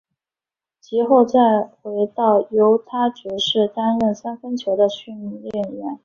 [0.79, 5.99] 及后再回到犹他爵士担任三分球的训练员。